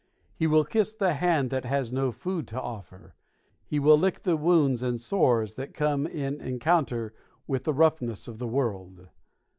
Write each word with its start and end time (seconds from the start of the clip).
He 0.33 0.47
will 0.47 0.65
kiss 0.65 0.95
the 0.95 1.13
hand 1.13 1.51
that 1.51 1.63
has 1.63 1.91
no 1.93 2.11
food 2.11 2.47
to 2.47 2.59
offer, 2.59 3.13
he 3.67 3.77
will 3.77 3.99
lick 3.99 4.23
the 4.23 4.35
wounds 4.35 4.81
and 4.81 4.99
sores 4.99 5.53
that 5.53 5.75
come 5.75 6.07
in 6.07 6.41
encounter 6.41 7.13
with 7.45 7.65
the 7.65 7.73
roughness 7.75 8.27
of 8.27 8.39
the 8.39 8.47
world. 8.47 9.09